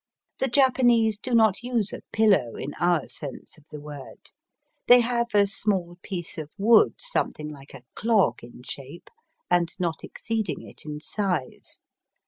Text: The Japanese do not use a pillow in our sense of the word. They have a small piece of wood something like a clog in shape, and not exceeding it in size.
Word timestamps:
The 0.39 0.47
Japanese 0.47 1.19
do 1.19 1.35
not 1.35 1.61
use 1.61 1.93
a 1.93 2.01
pillow 2.11 2.55
in 2.55 2.73
our 2.79 3.07
sense 3.07 3.55
of 3.59 3.65
the 3.69 3.79
word. 3.79 4.31
They 4.87 5.01
have 5.01 5.27
a 5.35 5.45
small 5.45 5.99
piece 6.01 6.39
of 6.39 6.49
wood 6.57 6.95
something 6.97 7.51
like 7.51 7.75
a 7.75 7.83
clog 7.93 8.43
in 8.43 8.63
shape, 8.63 9.11
and 9.47 9.71
not 9.77 10.03
exceeding 10.03 10.63
it 10.67 10.85
in 10.87 11.01
size. 11.01 11.81